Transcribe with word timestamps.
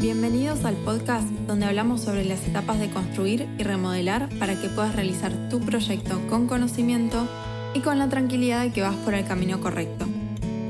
Bienvenidos 0.00 0.64
al 0.64 0.76
podcast 0.76 1.28
donde 1.46 1.66
hablamos 1.66 2.00
sobre 2.00 2.24
las 2.24 2.48
etapas 2.48 2.80
de 2.80 2.88
construir 2.88 3.46
y 3.58 3.64
remodelar 3.64 4.30
para 4.38 4.58
que 4.58 4.70
puedas 4.70 4.96
realizar 4.96 5.30
tu 5.50 5.60
proyecto 5.60 6.18
con 6.30 6.46
conocimiento 6.46 7.28
y 7.74 7.80
con 7.80 7.98
la 7.98 8.08
tranquilidad 8.08 8.62
de 8.62 8.72
que 8.72 8.80
vas 8.80 8.96
por 8.96 9.12
el 9.12 9.26
camino 9.26 9.60
correcto. 9.60 10.06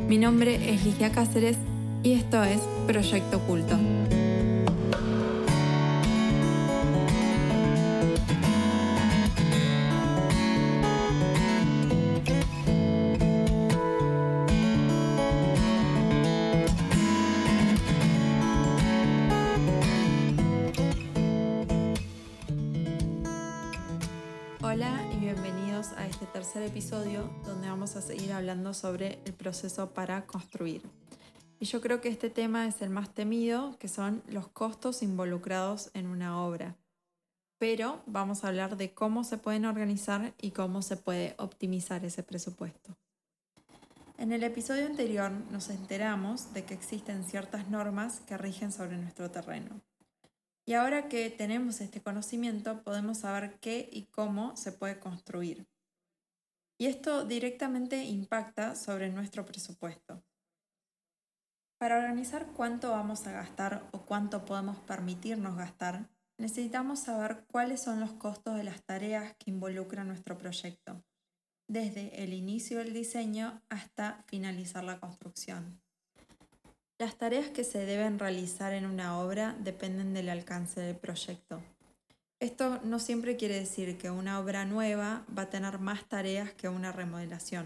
Mi 0.08 0.19
nombre 0.19 0.74
es 0.74 0.85
Ligia 0.85 1.12
Cáceres 1.12 1.58
y 2.03 2.14
esto 2.14 2.43
es 2.43 2.58
Proyecto 2.88 3.37
Oculto. 3.37 3.79
Hola 24.72 25.04
y 25.12 25.16
bienvenidos 25.16 25.88
a 25.96 26.06
este 26.06 26.26
tercer 26.26 26.62
episodio 26.62 27.29
donde 27.44 27.68
vamos 27.68 27.96
a 27.96 28.02
seguir 28.02 28.32
hablando 28.32 28.72
sobre 28.72 29.18
el 29.24 29.32
proceso 29.32 29.93
para 29.93 30.26
construir. 30.26 30.82
Y 31.58 31.64
yo 31.64 31.80
creo 31.80 32.00
que 32.00 32.08
este 32.08 32.30
tema 32.30 32.69
es 32.69 32.80
el 32.80 32.88
más 32.88 33.12
temido, 33.12 33.77
que 33.80 33.88
son 33.88 34.22
los 34.28 34.46
costos 34.46 35.02
involucrados 35.02 35.91
en 35.92 36.06
una 36.06 36.41
obra. 36.41 36.77
Pero 37.58 38.00
vamos 38.06 38.44
a 38.44 38.48
hablar 38.48 38.77
de 38.77 38.94
cómo 38.94 39.24
se 39.24 39.38
pueden 39.38 39.64
organizar 39.64 40.34
y 40.41 40.52
cómo 40.52 40.82
se 40.82 40.96
puede 40.96 41.34
optimizar 41.38 42.05
ese 42.05 42.22
presupuesto. 42.22 42.96
En 44.18 44.30
el 44.30 44.44
episodio 44.44 44.86
anterior 44.86 45.32
nos 45.50 45.68
enteramos 45.68 46.55
de 46.55 46.64
que 46.64 46.74
existen 46.74 47.24
ciertas 47.24 47.68
normas 47.70 48.20
que 48.20 48.38
rigen 48.38 48.70
sobre 48.70 48.98
nuestro 48.98 49.32
terreno. 49.32 49.80
Y 50.70 50.74
ahora 50.74 51.08
que 51.08 51.28
tenemos 51.30 51.80
este 51.80 52.00
conocimiento 52.00 52.84
podemos 52.84 53.18
saber 53.18 53.58
qué 53.58 53.88
y 53.90 54.04
cómo 54.04 54.56
se 54.56 54.70
puede 54.70 55.00
construir. 55.00 55.66
Y 56.78 56.86
esto 56.86 57.24
directamente 57.24 58.04
impacta 58.04 58.77
sobre 58.77 59.10
nuestro 59.10 59.44
presupuesto. 59.44 60.22
Para 61.77 61.96
organizar 61.96 62.52
cuánto 62.52 62.92
vamos 62.92 63.27
a 63.27 63.32
gastar 63.32 63.88
o 63.90 64.06
cuánto 64.06 64.44
podemos 64.44 64.78
permitirnos 64.78 65.56
gastar, 65.56 66.08
necesitamos 66.38 67.00
saber 67.00 67.46
cuáles 67.50 67.82
son 67.82 67.98
los 67.98 68.12
costos 68.12 68.55
de 68.55 68.62
las 68.62 68.80
tareas 68.84 69.34
que 69.40 69.50
involucran 69.50 70.06
nuestro 70.06 70.38
proyecto, 70.38 71.02
desde 71.66 72.22
el 72.22 72.32
inicio 72.32 72.78
del 72.78 72.92
diseño 72.92 73.60
hasta 73.70 74.22
finalizar 74.28 74.84
la 74.84 75.00
construcción. 75.00 75.82
Las 77.00 77.16
tareas 77.16 77.48
que 77.48 77.64
se 77.64 77.86
deben 77.86 78.18
realizar 78.18 78.74
en 78.74 78.84
una 78.84 79.18
obra 79.18 79.56
dependen 79.60 80.12
del 80.12 80.28
alcance 80.28 80.82
del 80.82 80.96
proyecto. 80.96 81.62
Esto 82.40 82.78
no 82.84 82.98
siempre 82.98 83.38
quiere 83.38 83.58
decir 83.58 83.96
que 83.96 84.10
una 84.10 84.38
obra 84.38 84.66
nueva 84.66 85.24
va 85.34 85.44
a 85.44 85.48
tener 85.48 85.78
más 85.78 86.06
tareas 86.10 86.52
que 86.52 86.68
una 86.68 86.92
remodelación. 86.92 87.64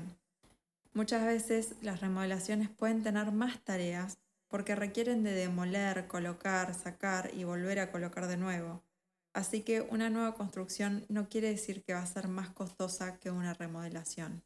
Muchas 0.93 1.27
veces 1.27 1.75
las 1.83 2.01
remodelaciones 2.01 2.71
pueden 2.71 3.03
tener 3.03 3.33
más 3.33 3.59
tareas 3.65 4.19
porque 4.47 4.77
requieren 4.77 5.25
de 5.25 5.33
demoler, 5.33 6.07
colocar, 6.07 6.73
sacar 6.73 7.33
y 7.35 7.43
volver 7.43 7.81
a 7.81 7.91
colocar 7.91 8.29
de 8.29 8.37
nuevo. 8.37 8.85
Así 9.33 9.63
que 9.63 9.81
una 9.81 10.11
nueva 10.11 10.37
construcción 10.37 11.07
no 11.09 11.29
quiere 11.29 11.49
decir 11.49 11.83
que 11.83 11.95
va 11.95 12.03
a 12.03 12.07
ser 12.07 12.29
más 12.29 12.51
costosa 12.51 13.19
que 13.19 13.33
una 13.33 13.53
remodelación. 13.53 14.45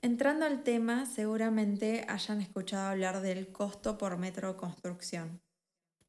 Entrando 0.00 0.46
al 0.46 0.62
tema, 0.62 1.06
seguramente 1.06 2.04
hayan 2.08 2.40
escuchado 2.40 2.88
hablar 2.88 3.20
del 3.20 3.50
costo 3.50 3.98
por 3.98 4.16
metro 4.16 4.52
de 4.52 4.58
construcción. 4.58 5.42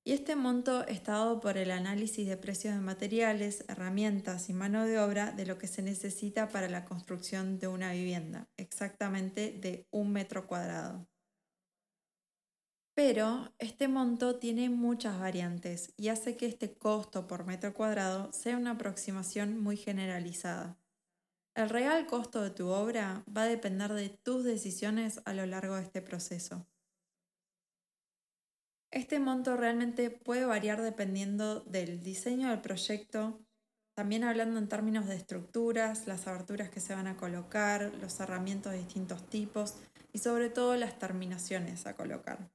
Y 0.04 0.14
este 0.14 0.36
monto 0.36 0.86
está 0.88 1.14
dado 1.14 1.40
por 1.40 1.58
el 1.58 1.72
análisis 1.72 2.28
de 2.28 2.38
precios 2.38 2.76
de 2.76 2.82
materiales, 2.82 3.66
herramientas 3.68 4.50
y 4.50 4.54
mano 4.54 4.86
de 4.86 5.00
obra 5.00 5.32
de 5.32 5.46
lo 5.46 5.58
que 5.58 5.68
se 5.68 5.82
necesita 5.82 6.50
para 6.50 6.70
la 6.70 6.86
construcción 6.86 7.58
de 7.58 7.68
una 7.68 7.92
vivienda, 7.92 8.48
exactamente 8.58 9.52
de 9.52 9.88
un 9.92 10.12
metro 10.12 10.48
cuadrado. 10.48 11.08
Pero 12.94 13.54
este 13.60 13.88
monto 13.88 14.38
tiene 14.38 14.70
muchas 14.70 15.20
variantes 15.20 15.94
y 15.98 16.10
hace 16.10 16.36
que 16.36 16.46
este 16.46 16.78
costo 16.78 17.28
por 17.28 17.46
metro 17.46 17.74
cuadrado 17.74 18.32
sea 18.34 18.58
una 18.58 18.72
aproximación 18.72 19.60
muy 19.60 19.78
generalizada. 19.78 20.78
El 21.56 21.70
real 21.70 22.06
costo 22.06 22.42
de 22.42 22.52
tu 22.52 22.68
obra 22.70 23.24
va 23.36 23.44
a 23.44 23.48
depender 23.48 23.94
de 23.94 24.10
tus 24.10 24.44
decisiones 24.44 25.22
a 25.26 25.34
lo 25.34 25.46
largo 25.46 25.76
de 25.76 25.84
este 25.84 26.02
proceso. 26.02 26.68
Este 28.92 29.20
monto 29.20 29.56
realmente 29.56 30.10
puede 30.10 30.46
variar 30.46 30.82
dependiendo 30.82 31.60
del 31.62 32.02
diseño 32.02 32.50
del 32.50 32.62
proyecto, 32.62 33.40
también 33.94 34.24
hablando 34.24 34.58
en 34.60 34.70
términos 34.70 35.08
de 35.08 35.16
estructuras, 35.16 36.08
las 36.08 36.26
aberturas 36.26 36.70
que 36.70 36.80
se 36.80 36.96
van 36.96 37.08
a 37.08 37.18
colocar, 37.18 37.94
los 38.02 38.20
herramientas 38.20 38.72
de 38.72 38.80
distintos 38.80 39.30
tipos 39.30 39.76
y 40.14 40.20
sobre 40.20 40.50
todo 40.50 40.76
las 40.76 40.98
terminaciones 40.98 41.86
a 41.86 41.96
colocar. 41.96 42.50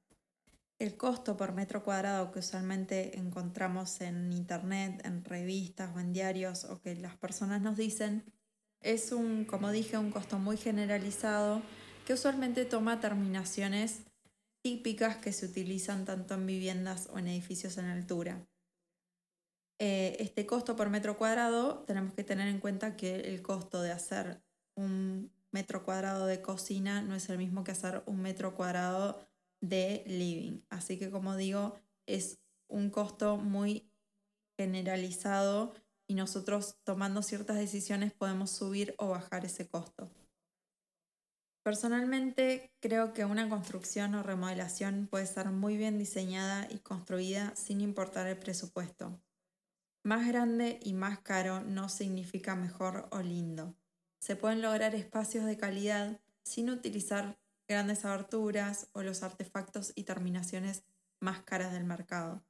El 0.77 0.97
costo 0.97 1.37
por 1.37 1.53
metro 1.53 1.83
cuadrado 1.83 2.31
que 2.31 2.39
usualmente 2.39 3.17
encontramos 3.17 4.01
en 4.01 4.33
internet, 4.33 5.01
en 5.05 5.23
revistas 5.23 5.95
o 5.95 5.99
en 6.01 6.11
diarios 6.11 6.65
o 6.65 6.81
que 6.81 6.95
las 6.95 7.15
personas 7.15 7.61
nos 7.61 7.77
dicen, 7.77 8.25
es 8.85 9.11
un, 9.11 9.45
como 9.45 9.71
dije, 9.71 9.97
un 9.97 10.11
costo 10.11 10.37
muy 10.37 10.57
generalizado 10.57 11.61
que 12.05 12.13
usualmente 12.13 12.65
toma 12.65 12.99
terminaciones 12.99 14.03
típicas 14.63 15.17
que 15.17 15.33
se 15.33 15.47
utilizan 15.47 16.05
tanto 16.05 16.35
en 16.35 16.45
viviendas 16.45 17.09
o 17.11 17.17
en 17.17 17.27
edificios 17.27 17.77
en 17.77 17.85
altura. 17.85 18.47
Eh, 19.79 20.15
este 20.19 20.45
costo 20.45 20.75
por 20.75 20.89
metro 20.89 21.17
cuadrado 21.17 21.83
tenemos 21.85 22.13
que 22.13 22.23
tener 22.23 22.47
en 22.47 22.59
cuenta 22.59 22.95
que 22.95 23.15
el 23.21 23.41
costo 23.41 23.81
de 23.81 23.91
hacer 23.91 24.41
un 24.75 25.31
metro 25.51 25.83
cuadrado 25.83 26.27
de 26.27 26.41
cocina 26.41 27.01
no 27.01 27.15
es 27.15 27.27
el 27.29 27.37
mismo 27.37 27.63
que 27.63 27.71
hacer 27.71 28.03
un 28.05 28.21
metro 28.21 28.55
cuadrado 28.55 29.19
de 29.61 30.03
living. 30.05 30.61
Así 30.69 30.99
que 30.99 31.09
como 31.09 31.35
digo, 31.35 31.75
es 32.05 32.39
un 32.67 32.89
costo 32.91 33.37
muy 33.37 33.89
generalizado 34.57 35.73
y 36.07 36.15
nosotros 36.15 36.77
tomando 36.83 37.21
ciertas 37.21 37.57
decisiones 37.57 38.13
podemos 38.13 38.51
subir 38.51 38.95
o 38.97 39.09
bajar 39.09 39.45
ese 39.45 39.67
costo. 39.67 40.11
Personalmente 41.63 42.71
creo 42.79 43.13
que 43.13 43.25
una 43.25 43.49
construcción 43.49 44.13
o 44.13 44.21
remodelación 44.21 45.07
puede 45.07 45.23
estar 45.23 45.51
muy 45.51 45.77
bien 45.77 45.97
diseñada 45.97 46.67
y 46.69 46.77
construida 46.77 47.55
sin 47.55 47.81
importar 47.81 48.27
el 48.27 48.37
presupuesto. 48.37 49.19
Más 50.03 50.27
grande 50.27 50.79
y 50.83 50.93
más 50.93 51.19
caro 51.21 51.61
no 51.61 51.89
significa 51.89 52.55
mejor 52.55 53.07
o 53.11 53.21
lindo. 53.21 53.75
Se 54.19 54.35
pueden 54.35 54.61
lograr 54.61 54.93
espacios 54.93 55.45
de 55.45 55.57
calidad 55.57 56.21
sin 56.43 56.69
utilizar 56.69 57.39
grandes 57.67 58.05
aberturas 58.05 58.89
o 58.93 59.01
los 59.01 59.23
artefactos 59.23 59.91
y 59.95 60.03
terminaciones 60.03 60.83
más 61.19 61.41
caras 61.41 61.73
del 61.73 61.85
mercado. 61.85 62.43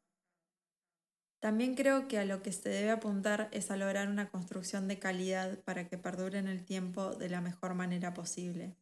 También 1.40 1.76
creo 1.76 2.08
que 2.08 2.18
a 2.18 2.26
lo 2.26 2.42
que 2.42 2.52
se 2.52 2.70
debe 2.70 2.92
apuntar 2.92 3.50
es 3.52 3.70
a 3.72 3.78
lograr 3.78 4.08
una 4.10 4.30
construcción 4.30 4.88
de 4.88 5.00
calidad 5.00 5.60
para 5.64 5.88
que 5.88 5.98
perdure 5.98 6.40
en 6.40 6.48
el 6.48 6.66
tiempo 6.66 7.14
de 7.16 7.30
la 7.30 7.42
mejor 7.42 7.76
manera 7.76 8.14
posible 8.14 8.76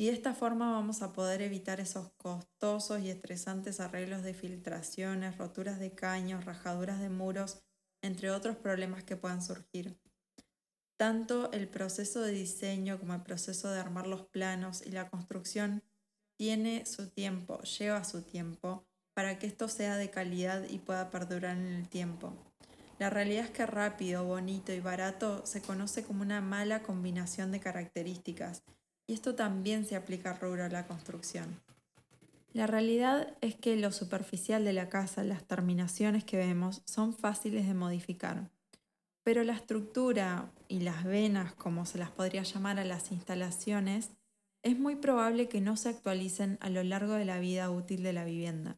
y 0.00 0.06
de 0.06 0.12
esta 0.12 0.32
forma 0.32 0.72
vamos 0.72 1.02
a 1.02 1.12
poder 1.12 1.42
evitar 1.42 1.78
esos 1.78 2.10
costosos 2.16 3.02
y 3.02 3.10
estresantes 3.10 3.80
arreglos 3.80 4.22
de 4.22 4.32
filtraciones, 4.32 5.36
roturas 5.36 5.78
de 5.78 5.94
caños, 5.94 6.46
rajaduras 6.46 7.00
de 7.00 7.10
muros, 7.10 7.60
entre 8.00 8.30
otros 8.30 8.56
problemas 8.56 9.04
que 9.04 9.16
puedan 9.16 9.42
surgir. 9.42 10.00
Tanto 10.96 11.52
el 11.52 11.68
proceso 11.68 12.22
de 12.22 12.32
diseño 12.32 12.98
como 12.98 13.12
el 13.12 13.22
proceso 13.22 13.70
de 13.70 13.78
armar 13.78 14.06
los 14.06 14.24
planos 14.24 14.80
y 14.86 14.90
la 14.90 15.10
construcción 15.10 15.82
tiene 16.38 16.86
su 16.86 17.10
tiempo, 17.10 17.60
lleva 17.60 18.02
su 18.02 18.22
tiempo, 18.22 18.88
para 19.14 19.38
que 19.38 19.46
esto 19.46 19.68
sea 19.68 19.96
de 19.96 20.10
calidad 20.10 20.64
y 20.68 20.78
pueda 20.78 21.10
perdurar 21.10 21.56
en 21.56 21.66
el 21.66 21.88
tiempo. 21.88 22.32
La 22.98 23.10
realidad 23.10 23.46
es 23.46 23.50
que 23.50 23.64
rápido, 23.66 24.24
bonito 24.24 24.72
y 24.72 24.80
barato 24.80 25.44
se 25.46 25.62
conoce 25.62 26.02
como 26.04 26.22
una 26.22 26.40
mala 26.40 26.82
combinación 26.82 27.50
de 27.50 27.60
características 27.60 28.62
y 29.06 29.14
esto 29.14 29.34
también 29.34 29.84
se 29.86 29.96
aplica 29.96 30.34
rubro 30.34 30.64
de 30.64 30.68
la 30.68 30.86
construcción. 30.86 31.60
La 32.52 32.66
realidad 32.66 33.36
es 33.40 33.54
que 33.54 33.76
lo 33.76 33.92
superficial 33.92 34.64
de 34.64 34.72
la 34.72 34.88
casa, 34.88 35.24
las 35.24 35.44
terminaciones 35.44 36.24
que 36.24 36.36
vemos, 36.36 36.82
son 36.84 37.14
fáciles 37.14 37.66
de 37.66 37.74
modificar. 37.74 38.50
Pero 39.22 39.44
la 39.44 39.54
estructura 39.54 40.50
y 40.68 40.80
las 40.80 41.04
venas, 41.04 41.54
como 41.54 41.86
se 41.86 41.98
las 41.98 42.10
podría 42.10 42.42
llamar 42.42 42.80
a 42.80 42.84
las 42.84 43.12
instalaciones, 43.12 44.10
es 44.62 44.78
muy 44.78 44.96
probable 44.96 45.48
que 45.48 45.60
no 45.60 45.76
se 45.76 45.88
actualicen 45.88 46.58
a 46.60 46.70
lo 46.70 46.82
largo 46.82 47.14
de 47.14 47.24
la 47.24 47.38
vida 47.38 47.70
útil 47.70 48.02
de 48.02 48.12
la 48.12 48.24
vivienda. 48.24 48.76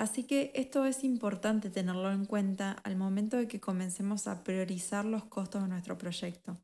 Así 0.00 0.24
que 0.24 0.50
esto 0.54 0.86
es 0.86 1.04
importante 1.04 1.68
tenerlo 1.68 2.10
en 2.10 2.24
cuenta 2.24 2.72
al 2.72 2.96
momento 2.96 3.36
de 3.36 3.46
que 3.46 3.60
comencemos 3.60 4.28
a 4.28 4.42
priorizar 4.44 5.04
los 5.04 5.26
costos 5.26 5.60
de 5.60 5.68
nuestro 5.68 5.98
proyecto. 5.98 6.56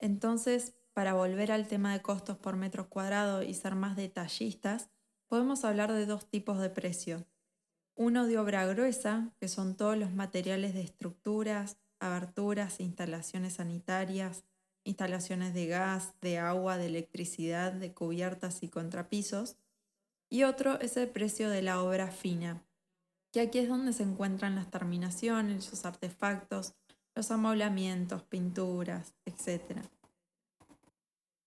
Entonces, 0.00 0.74
para 0.92 1.14
volver 1.14 1.52
al 1.52 1.68
tema 1.68 1.92
de 1.92 2.02
costos 2.02 2.36
por 2.36 2.56
metro 2.56 2.88
cuadrado 2.88 3.44
y 3.44 3.54
ser 3.54 3.76
más 3.76 3.94
detallistas, 3.94 4.90
podemos 5.28 5.64
hablar 5.64 5.92
de 5.92 6.04
dos 6.04 6.28
tipos 6.28 6.58
de 6.58 6.68
precio. 6.68 7.28
Uno 7.94 8.26
de 8.26 8.38
obra 8.38 8.66
gruesa, 8.66 9.32
que 9.38 9.46
son 9.46 9.76
todos 9.76 9.96
los 9.96 10.12
materiales 10.12 10.74
de 10.74 10.80
estructuras, 10.80 11.76
aberturas, 12.00 12.80
instalaciones 12.80 13.52
sanitarias, 13.52 14.42
instalaciones 14.82 15.54
de 15.54 15.68
gas, 15.68 16.14
de 16.20 16.38
agua, 16.40 16.76
de 16.76 16.86
electricidad, 16.86 17.72
de 17.72 17.94
cubiertas 17.94 18.64
y 18.64 18.68
contrapisos. 18.68 19.59
Y 20.32 20.44
otro 20.44 20.78
es 20.80 20.96
el 20.96 21.08
precio 21.08 21.50
de 21.50 21.60
la 21.60 21.82
obra 21.82 22.06
fina, 22.06 22.62
que 23.32 23.40
aquí 23.40 23.58
es 23.58 23.68
donde 23.68 23.92
se 23.92 24.04
encuentran 24.04 24.54
las 24.54 24.70
terminaciones, 24.70 25.68
los 25.70 25.84
artefactos, 25.84 26.74
los 27.16 27.32
amoblamientos, 27.32 28.22
pinturas, 28.22 29.12
etc. 29.26 29.82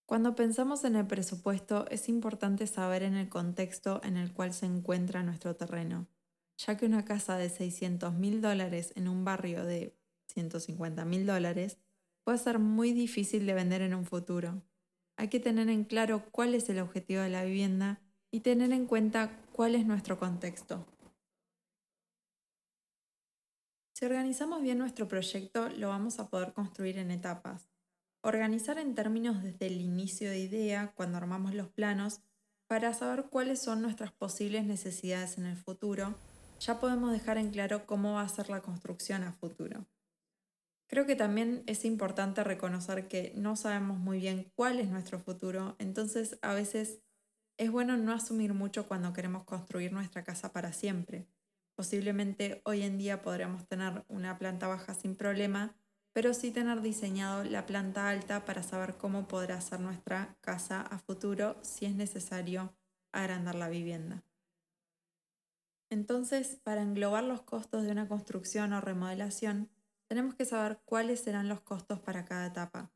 Cuando 0.04 0.34
pensamos 0.34 0.84
en 0.84 0.96
el 0.96 1.06
presupuesto 1.06 1.86
es 1.90 2.10
importante 2.10 2.66
saber 2.66 3.02
en 3.02 3.14
el 3.14 3.30
contexto 3.30 4.02
en 4.04 4.18
el 4.18 4.34
cual 4.34 4.52
se 4.52 4.66
encuentra 4.66 5.22
nuestro 5.22 5.56
terreno, 5.56 6.06
ya 6.58 6.76
que 6.76 6.84
una 6.84 7.06
casa 7.06 7.38
de 7.38 7.48
600 7.48 8.12
mil 8.12 8.42
dólares 8.42 8.92
en 8.96 9.08
un 9.08 9.24
barrio 9.24 9.64
de 9.64 9.96
150 10.26 11.06
mil 11.06 11.24
dólares 11.24 11.78
puede 12.22 12.36
ser 12.36 12.58
muy 12.58 12.92
difícil 12.92 13.46
de 13.46 13.54
vender 13.54 13.80
en 13.80 13.94
un 13.94 14.04
futuro. 14.04 14.62
Hay 15.16 15.28
que 15.28 15.40
tener 15.40 15.70
en 15.70 15.84
claro 15.84 16.22
cuál 16.30 16.54
es 16.54 16.68
el 16.68 16.80
objetivo 16.80 17.22
de 17.22 17.30
la 17.30 17.44
vivienda 17.44 18.03
y 18.34 18.40
tener 18.40 18.72
en 18.72 18.86
cuenta 18.86 19.30
cuál 19.52 19.76
es 19.76 19.86
nuestro 19.86 20.18
contexto. 20.18 20.84
Si 23.92 24.04
organizamos 24.04 24.60
bien 24.60 24.78
nuestro 24.78 25.06
proyecto, 25.06 25.68
lo 25.68 25.90
vamos 25.90 26.18
a 26.18 26.28
poder 26.28 26.52
construir 26.52 26.98
en 26.98 27.12
etapas. 27.12 27.68
Organizar 28.22 28.76
en 28.78 28.96
términos 28.96 29.40
desde 29.44 29.68
el 29.68 29.80
inicio 29.80 30.30
de 30.30 30.40
idea, 30.40 30.92
cuando 30.96 31.16
armamos 31.16 31.54
los 31.54 31.68
planos, 31.68 32.22
para 32.66 32.92
saber 32.92 33.26
cuáles 33.30 33.62
son 33.62 33.82
nuestras 33.82 34.10
posibles 34.10 34.64
necesidades 34.64 35.38
en 35.38 35.46
el 35.46 35.56
futuro, 35.56 36.16
ya 36.58 36.80
podemos 36.80 37.12
dejar 37.12 37.38
en 37.38 37.52
claro 37.52 37.86
cómo 37.86 38.14
va 38.14 38.22
a 38.22 38.28
ser 38.28 38.50
la 38.50 38.62
construcción 38.62 39.22
a 39.22 39.32
futuro. 39.32 39.86
Creo 40.88 41.06
que 41.06 41.14
también 41.14 41.62
es 41.66 41.84
importante 41.84 42.42
reconocer 42.42 43.06
que 43.06 43.32
no 43.36 43.54
sabemos 43.54 43.96
muy 43.96 44.18
bien 44.18 44.50
cuál 44.56 44.80
es 44.80 44.88
nuestro 44.88 45.20
futuro, 45.20 45.76
entonces 45.78 46.36
a 46.42 46.52
veces 46.52 46.98
es 47.56 47.70
bueno 47.70 47.96
no 47.96 48.12
asumir 48.12 48.54
mucho 48.54 48.86
cuando 48.88 49.12
queremos 49.12 49.44
construir 49.44 49.92
nuestra 49.92 50.24
casa 50.24 50.52
para 50.52 50.72
siempre. 50.72 51.26
Posiblemente 51.76 52.62
hoy 52.64 52.82
en 52.82 52.98
día 52.98 53.22
podremos 53.22 53.66
tener 53.66 54.04
una 54.08 54.38
planta 54.38 54.68
baja 54.68 54.94
sin 54.94 55.16
problema, 55.16 55.76
pero 56.12 56.34
sí 56.34 56.50
tener 56.50 56.80
diseñado 56.80 57.44
la 57.44 57.66
planta 57.66 58.08
alta 58.08 58.44
para 58.44 58.62
saber 58.62 58.96
cómo 58.96 59.26
podrá 59.26 59.60
ser 59.60 59.80
nuestra 59.80 60.36
casa 60.40 60.80
a 60.80 60.98
futuro 60.98 61.56
si 61.62 61.86
es 61.86 61.94
necesario 61.94 62.76
agrandar 63.12 63.56
la 63.56 63.68
vivienda. 63.68 64.24
Entonces, 65.90 66.56
para 66.62 66.82
englobar 66.82 67.24
los 67.24 67.42
costos 67.42 67.84
de 67.84 67.92
una 67.92 68.08
construcción 68.08 68.72
o 68.72 68.80
remodelación, 68.80 69.70
tenemos 70.08 70.34
que 70.34 70.44
saber 70.44 70.80
cuáles 70.84 71.20
serán 71.20 71.48
los 71.48 71.60
costos 71.60 72.00
para 72.00 72.24
cada 72.24 72.46
etapa. 72.46 72.92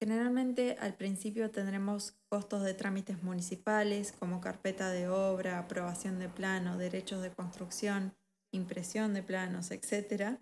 Generalmente 0.00 0.76
al 0.78 0.94
principio 0.94 1.50
tendremos 1.50 2.12
costos 2.28 2.62
de 2.62 2.72
trámites 2.72 3.22
municipales 3.24 4.12
como 4.12 4.40
carpeta 4.40 4.90
de 4.90 5.08
obra, 5.08 5.58
aprobación 5.58 6.20
de 6.20 6.28
plano, 6.28 6.78
derechos 6.78 7.20
de 7.20 7.32
construcción, 7.32 8.14
impresión 8.52 9.12
de 9.12 9.24
planos, 9.24 9.72
etc. 9.72 10.38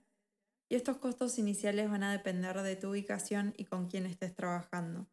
Y 0.68 0.74
estos 0.74 0.98
costos 0.98 1.38
iniciales 1.38 1.90
van 1.90 2.02
a 2.02 2.12
depender 2.12 2.60
de 2.60 2.76
tu 2.76 2.90
ubicación 2.90 3.54
y 3.56 3.64
con 3.64 3.88
quién 3.88 4.04
estés 4.04 4.34
trabajando. 4.34 5.06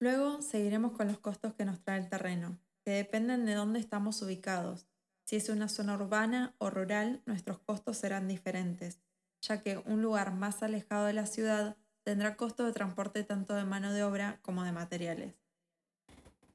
Luego 0.00 0.42
seguiremos 0.42 0.92
con 0.92 1.06
los 1.06 1.20
costos 1.20 1.54
que 1.54 1.64
nos 1.64 1.80
trae 1.80 2.00
el 2.00 2.08
terreno, 2.08 2.58
que 2.84 2.90
dependen 2.90 3.46
de 3.46 3.54
dónde 3.54 3.78
estamos 3.78 4.20
ubicados. 4.22 4.88
Si 5.24 5.36
es 5.36 5.48
una 5.48 5.68
zona 5.68 5.94
urbana 5.94 6.54
o 6.58 6.68
rural, 6.68 7.22
nuestros 7.26 7.60
costos 7.60 7.96
serán 7.96 8.26
diferentes, 8.26 9.00
ya 9.40 9.62
que 9.62 9.78
un 9.78 10.02
lugar 10.02 10.34
más 10.34 10.62
alejado 10.62 11.06
de 11.06 11.12
la 11.12 11.26
ciudad 11.26 11.76
tendrá 12.06 12.36
costo 12.36 12.64
de 12.64 12.72
transporte 12.72 13.24
tanto 13.24 13.56
de 13.56 13.64
mano 13.64 13.92
de 13.92 14.04
obra 14.04 14.38
como 14.42 14.62
de 14.62 14.70
materiales. 14.70 15.34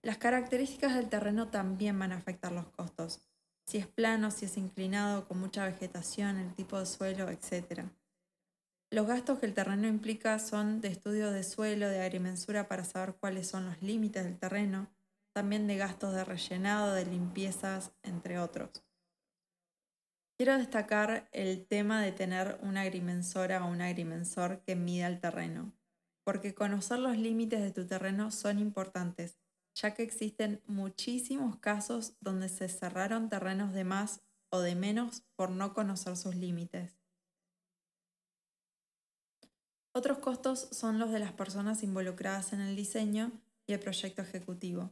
Las 0.01 0.17
características 0.17 0.95
del 0.95 1.09
terreno 1.09 1.49
también 1.49 1.99
van 1.99 2.13
a 2.13 2.15
afectar 2.15 2.53
los 2.53 2.67
costos, 2.69 3.19
si 3.65 3.77
es 3.77 3.85
plano, 3.85 4.31
si 4.31 4.45
es 4.45 4.55
inclinado, 4.55 5.27
con 5.27 5.41
mucha 5.41 5.65
vegetación, 5.65 6.37
el 6.37 6.53
tipo 6.53 6.79
de 6.79 6.85
suelo, 6.85 7.29
etc. 7.29 7.81
Los 8.91 9.07
gastos 9.07 9.39
que 9.39 9.45
el 9.45 9.53
terreno 9.53 9.89
implica 9.89 10.39
son 10.39 10.79
de 10.79 10.87
estudio 10.87 11.31
de 11.31 11.43
suelo, 11.43 11.89
de 11.89 12.01
agrimensura 12.01 12.69
para 12.69 12.85
saber 12.85 13.15
cuáles 13.15 13.49
son 13.49 13.65
los 13.65 13.81
límites 13.81 14.23
del 14.23 14.39
terreno, 14.39 14.87
también 15.33 15.67
de 15.67 15.75
gastos 15.75 16.13
de 16.13 16.23
rellenado, 16.23 16.93
de 16.93 17.05
limpiezas, 17.05 17.91
entre 18.03 18.39
otros. 18.39 18.85
Quiero 20.41 20.57
destacar 20.57 21.29
el 21.33 21.67
tema 21.67 22.01
de 22.01 22.11
tener 22.11 22.57
una 22.63 22.81
agrimensora 22.81 23.63
o 23.63 23.69
un 23.69 23.79
agrimensor 23.79 24.63
que 24.63 24.75
mida 24.75 25.05
el 25.05 25.19
terreno, 25.19 25.71
porque 26.23 26.55
conocer 26.55 26.97
los 26.97 27.15
límites 27.15 27.61
de 27.61 27.69
tu 27.69 27.85
terreno 27.85 28.31
son 28.31 28.57
importantes, 28.57 29.37
ya 29.75 29.93
que 29.93 30.01
existen 30.01 30.59
muchísimos 30.65 31.57
casos 31.57 32.15
donde 32.21 32.49
se 32.49 32.69
cerraron 32.69 33.29
terrenos 33.29 33.71
de 33.75 33.83
más 33.83 34.21
o 34.49 34.61
de 34.61 34.73
menos 34.73 35.21
por 35.35 35.51
no 35.51 35.75
conocer 35.75 36.17
sus 36.17 36.33
límites. 36.33 36.97
Otros 39.93 40.17
costos 40.17 40.69
son 40.71 40.97
los 40.97 41.11
de 41.11 41.19
las 41.19 41.33
personas 41.33 41.83
involucradas 41.83 42.51
en 42.51 42.61
el 42.61 42.75
diseño 42.75 43.31
y 43.67 43.73
el 43.73 43.79
proyecto 43.79 44.23
ejecutivo. 44.23 44.89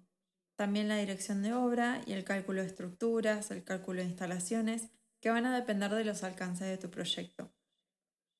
También 0.55 0.87
la 0.87 0.97
dirección 0.97 1.41
de 1.41 1.53
obra 1.53 2.03
y 2.05 2.13
el 2.13 2.23
cálculo 2.23 2.61
de 2.61 2.67
estructuras, 2.67 3.49
el 3.49 3.63
cálculo 3.63 4.01
de 4.01 4.09
instalaciones 4.09 4.89
que 5.19 5.29
van 5.29 5.45
a 5.45 5.55
depender 5.55 5.91
de 5.91 6.05
los 6.05 6.23
alcances 6.23 6.67
de 6.67 6.77
tu 6.77 6.89
proyecto. 6.89 7.51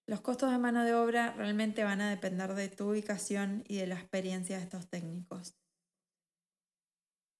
Los 0.06 0.22
costos 0.22 0.52
de 0.52 0.58
mano 0.58 0.84
de 0.84 0.96
obra 0.96 1.34
realmente 1.34 1.84
van 1.84 2.02
a 2.02 2.10
depender 2.10 2.56
de 2.56 2.70
tu 2.70 2.90
ubicación 2.90 3.64
y 3.68 3.78
de 3.78 3.88
la 3.88 3.96
experiencia 3.96 4.58
de 4.58 4.64
estos 4.64 4.88
técnicos. 4.88 5.56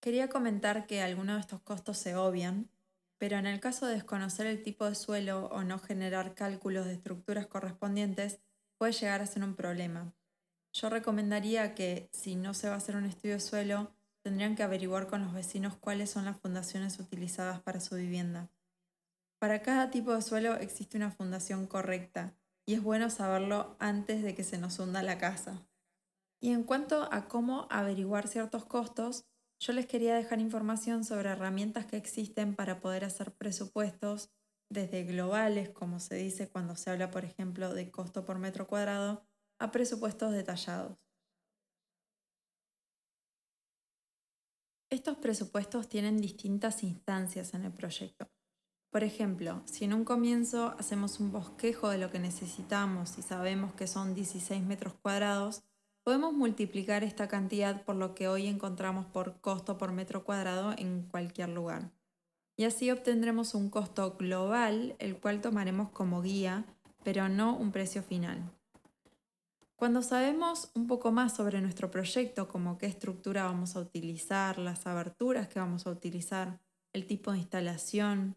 Quería 0.01 0.30
comentar 0.30 0.86
que 0.86 1.01
algunos 1.01 1.36
de 1.36 1.41
estos 1.41 1.62
costos 1.62 1.97
se 1.97 2.15
obvian, 2.15 2.69
pero 3.18 3.38
en 3.38 3.47
el 3.47 3.59
caso 3.59 3.86
de 3.86 3.95
desconocer 3.95 4.47
el 4.47 4.63
tipo 4.63 4.86
de 4.86 4.95
suelo 4.95 5.47
o 5.47 5.63
no 5.63 5.80
generar 5.80 6.36
cálculos 6.36 6.86
de 6.86 6.94
estructuras 6.94 7.47
correspondientes, 7.47 8.39
puede 8.77 8.94
llegar 8.94 9.21
a 9.21 9.25
ser 9.27 9.44
un 9.44 9.56
problema. 9.56 10.13
Yo 10.71 10.89
recomendaría 10.89 11.75
que, 11.75 12.09
si 12.13 12.36
no 12.36 12.53
se 12.53 12.69
va 12.69 12.75
a 12.75 12.77
hacer 12.77 12.95
un 12.95 13.06
estudio 13.06 13.33
de 13.33 13.39
suelo, 13.41 13.91
tendrían 14.21 14.56
que 14.56 14.63
averiguar 14.63 15.07
con 15.07 15.24
los 15.24 15.33
vecinos 15.33 15.75
cuáles 15.75 16.12
son 16.12 16.25
las 16.25 16.39
fundaciones 16.39 17.00
utilizadas 17.00 17.60
para 17.62 17.79
su 17.79 17.96
vivienda. 17.96 18.50
Para 19.39 19.62
cada 19.62 19.89
tipo 19.89 20.13
de 20.13 20.22
suelo 20.22 20.55
existe 20.55 20.98
una 20.98 21.12
fundación 21.12 21.65
correcta 21.65 22.36
y 22.67 22.74
es 22.74 22.84
bueno 22.84 23.10
saberlo 23.10 23.77
antes 23.79 24.22
de 24.22 24.36
que 24.36 24.43
se 24.43 24.58
nos 24.58 24.77
hunda 24.79 25.01
la 25.01 25.17
casa. 25.17 25.65
Y 26.41 26.51
en 26.51 26.63
cuanto 26.63 27.08
a 27.12 27.29
cómo 27.29 27.65
averiguar 27.69 28.27
ciertos 28.27 28.65
costos, 28.65 29.25
yo 29.62 29.74
les 29.74 29.88
quería 29.88 30.15
dejar 30.15 30.39
información 30.39 31.05
sobre 31.05 31.29
herramientas 31.29 31.86
que 31.86 31.98
existen 31.98 32.55
para 32.55 32.81
poder 32.81 33.05
hacer 33.05 33.34
presupuestos 33.34 34.29
desde 34.69 35.03
globales, 35.03 35.69
como 35.69 36.00
se 36.00 36.15
dice 36.15 36.50
cuando 36.50 36.75
se 36.75 36.91
habla, 36.91 37.10
por 37.10 37.25
ejemplo, 37.25 37.74
de 37.74 37.91
costo 37.91 38.25
por 38.25 38.39
metro 38.39 38.67
cuadrado, 38.67 39.25
a 39.58 39.72
presupuestos 39.72 40.31
detallados. 40.34 40.98
Estos 44.89 45.17
presupuestos 45.17 45.88
tienen 45.88 46.17
distintas 46.17 46.84
instancias 46.84 47.53
en 47.53 47.65
el 47.65 47.72
proyecto. 47.72 48.29
Por 48.89 49.03
ejemplo, 49.03 49.62
si 49.65 49.86
en 49.86 49.93
un 49.93 50.03
comienzo 50.03 50.74
hacemos 50.79 51.19
un 51.19 51.31
bosquejo 51.31 51.89
de 51.89 52.00
lo 52.00 52.10
que 52.10 52.19
necesitamos 52.19 53.19
y 53.19 53.22
sabemos 53.22 53.74
que 53.74 53.86
son 53.86 54.15
16 54.15 54.63
metros 54.63 54.93
cuadrados, 54.96 55.62
podemos 56.03 56.34
multiplicar 56.34 57.03
esta 57.03 57.27
cantidad 57.27 57.84
por 57.84 57.96
lo 57.96 58.15
que 58.15 58.27
hoy 58.27 58.48
encontramos 58.48 59.05
por 59.05 59.41
costo 59.41 59.77
por 59.77 59.91
metro 59.91 60.24
cuadrado 60.24 60.74
en 60.75 61.03
cualquier 61.03 61.50
lugar. 61.50 61.91
Y 62.58 62.65
así 62.65 62.89
obtendremos 62.89 63.53
un 63.53 63.69
costo 63.69 64.17
global, 64.17 64.96
el 64.98 65.17
cual 65.17 65.39
tomaremos 65.39 65.89
como 65.89 66.24
guía, 66.24 66.65
pero 67.03 67.29
no 67.29 67.55
un 67.55 67.72
precio 67.72 68.01
final. 68.01 68.51
Cuando 69.75 70.01
sabemos 70.01 70.72
un 70.74 70.88
poco 70.88 71.12
más 71.12 71.36
sobre 71.36 71.62
nuestro 71.62 71.91
proyecto, 71.91 72.48
como 72.48 72.77
qué 72.79 72.88
estructura 72.88 73.46
vamos 73.46 73.75
a 73.75 73.79
utilizar, 73.79 74.58
las 74.58 74.88
aberturas 74.88 75.48
que 75.48 75.60
vamos 75.60 75.86
a 75.86 75.91
utilizar, 75.91 76.60
el 76.91 77.05
tipo 77.05 77.31
de 77.31 77.38
instalación, 77.38 78.36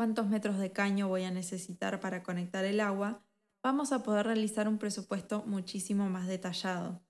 cuántos 0.00 0.28
metros 0.28 0.56
de 0.56 0.72
caño 0.72 1.08
voy 1.08 1.24
a 1.24 1.30
necesitar 1.30 2.00
para 2.00 2.22
conectar 2.22 2.64
el 2.64 2.80
agua, 2.80 3.22
vamos 3.62 3.92
a 3.92 4.02
poder 4.02 4.24
realizar 4.24 4.66
un 4.66 4.78
presupuesto 4.78 5.44
muchísimo 5.44 6.08
más 6.08 6.26
detallado. 6.26 7.02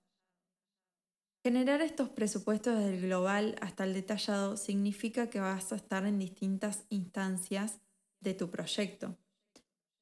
Generar 1.41 1.81
estos 1.81 2.09
presupuestos 2.09 2.77
desde 2.77 2.95
el 2.95 3.01
global 3.03 3.55
hasta 3.61 3.85
el 3.85 3.93
detallado 3.93 4.57
significa 4.57 5.29
que 5.29 5.39
vas 5.39 5.71
a 5.71 5.77
estar 5.77 6.05
en 6.05 6.19
distintas 6.19 6.83
instancias 6.89 7.79
de 8.19 8.33
tu 8.33 8.49
proyecto. 8.49 9.15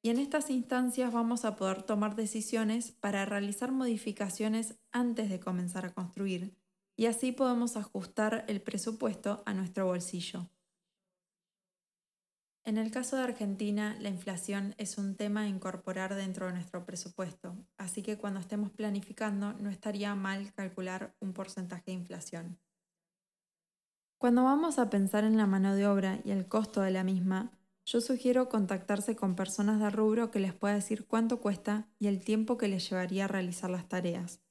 Y 0.02 0.10
en 0.10 0.18
estas 0.18 0.50
instancias 0.50 1.12
vamos 1.12 1.44
a 1.44 1.54
poder 1.54 1.84
tomar 1.84 2.16
decisiones 2.16 2.90
para 2.90 3.24
realizar 3.24 3.70
modificaciones 3.70 4.80
antes 4.90 5.30
de 5.30 5.38
comenzar 5.38 5.86
a 5.86 5.94
construir 5.94 6.56
y 6.96 7.06
así 7.06 7.30
podemos 7.30 7.76
ajustar 7.76 8.44
el 8.48 8.60
presupuesto 8.60 9.44
a 9.46 9.54
nuestro 9.54 9.86
bolsillo. 9.86 10.50
En 12.70 12.78
el 12.78 12.92
caso 12.92 13.16
de 13.16 13.24
Argentina, 13.24 13.96
la 13.98 14.10
inflación 14.10 14.76
es 14.78 14.96
un 14.96 15.16
tema 15.16 15.40
a 15.40 15.48
incorporar 15.48 16.14
dentro 16.14 16.46
de 16.46 16.52
nuestro 16.52 16.86
presupuesto, 16.86 17.56
así 17.76 18.00
que 18.00 18.16
cuando 18.16 18.38
estemos 18.38 18.70
planificando 18.70 19.54
no 19.54 19.70
estaría 19.70 20.14
mal 20.14 20.52
calcular 20.54 21.12
un 21.18 21.32
porcentaje 21.32 21.86
de 21.86 21.94
inflación. 21.94 22.60
Cuando 24.18 24.44
vamos 24.44 24.78
a 24.78 24.88
pensar 24.88 25.24
en 25.24 25.36
la 25.36 25.48
mano 25.48 25.74
de 25.74 25.88
obra 25.88 26.20
y 26.22 26.30
el 26.30 26.46
costo 26.46 26.80
de 26.80 26.92
la 26.92 27.02
misma, 27.02 27.50
yo 27.84 28.00
sugiero 28.00 28.48
contactarse 28.48 29.16
con 29.16 29.34
personas 29.34 29.80
de 29.80 29.90
rubro 29.90 30.30
que 30.30 30.38
les 30.38 30.54
pueda 30.54 30.74
decir 30.74 31.08
cuánto 31.08 31.40
cuesta 31.40 31.88
y 31.98 32.06
el 32.06 32.20
tiempo 32.20 32.56
que 32.56 32.68
les 32.68 32.88
llevaría 32.88 33.24
a 33.24 33.28
realizar 33.28 33.68
las 33.68 33.88
tareas. 33.88 34.42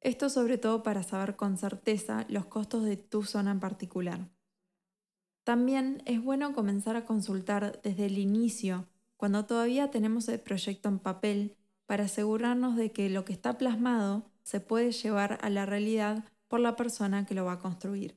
Esto 0.00 0.28
sobre 0.28 0.58
todo 0.58 0.82
para 0.82 1.04
saber 1.04 1.36
con 1.36 1.56
certeza 1.56 2.26
los 2.28 2.46
costos 2.46 2.82
de 2.82 2.96
tu 2.96 3.22
zona 3.22 3.52
en 3.52 3.60
particular. 3.60 4.28
También 5.48 6.02
es 6.04 6.22
bueno 6.22 6.52
comenzar 6.52 6.96
a 6.96 7.06
consultar 7.06 7.80
desde 7.82 8.04
el 8.04 8.18
inicio, 8.18 8.84
cuando 9.16 9.46
todavía 9.46 9.90
tenemos 9.90 10.28
el 10.28 10.40
proyecto 10.40 10.90
en 10.90 10.98
papel, 10.98 11.56
para 11.86 12.04
asegurarnos 12.04 12.76
de 12.76 12.92
que 12.92 13.08
lo 13.08 13.24
que 13.24 13.32
está 13.32 13.56
plasmado 13.56 14.26
se 14.42 14.60
puede 14.60 14.92
llevar 14.92 15.38
a 15.40 15.48
la 15.48 15.64
realidad 15.64 16.22
por 16.48 16.60
la 16.60 16.76
persona 16.76 17.24
que 17.24 17.34
lo 17.34 17.46
va 17.46 17.52
a 17.52 17.58
construir. 17.60 18.14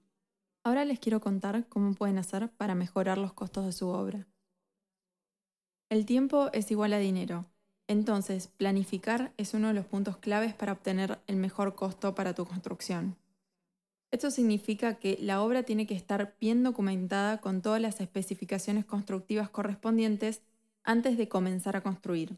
Ahora 0.65 0.83
les 0.83 0.99
quiero 0.99 1.21
contar 1.21 1.65
cómo 1.69 1.93
pueden 1.93 2.17
hacer 2.17 2.49
para 2.49 2.75
mejorar 2.75 3.17
los 3.17 3.31
costos 3.31 3.65
de 3.65 3.71
su 3.71 3.87
obra. 3.87 4.27
El 5.87 6.05
tiempo 6.05 6.49
es 6.51 6.69
igual 6.69 6.91
a 6.91 6.97
dinero, 6.97 7.45
entonces 7.87 8.47
planificar 8.49 9.31
es 9.37 9.53
uno 9.53 9.69
de 9.69 9.73
los 9.73 9.85
puntos 9.85 10.17
claves 10.17 10.53
para 10.53 10.73
obtener 10.73 11.21
el 11.27 11.37
mejor 11.37 11.75
costo 11.75 12.13
para 12.13 12.35
tu 12.35 12.43
construcción. 12.43 13.15
Esto 14.11 14.29
significa 14.29 14.95
que 14.95 15.17
la 15.21 15.41
obra 15.41 15.63
tiene 15.63 15.87
que 15.87 15.95
estar 15.95 16.35
bien 16.39 16.63
documentada 16.63 17.39
con 17.39 17.61
todas 17.61 17.81
las 17.81 18.01
especificaciones 18.01 18.85
constructivas 18.85 19.49
correspondientes 19.49 20.41
antes 20.83 21.17
de 21.17 21.29
comenzar 21.29 21.77
a 21.77 21.81
construir. 21.81 22.37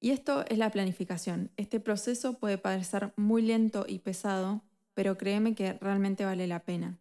Y 0.00 0.10
esto 0.10 0.44
es 0.46 0.58
la 0.58 0.70
planificación. 0.70 1.50
Este 1.56 1.80
proceso 1.80 2.34
puede 2.34 2.58
parecer 2.58 3.12
muy 3.16 3.42
lento 3.42 3.86
y 3.88 3.98
pesado, 3.98 4.62
pero 4.94 5.16
créeme 5.16 5.54
que 5.54 5.72
realmente 5.72 6.24
vale 6.24 6.46
la 6.46 6.60
pena. 6.60 6.98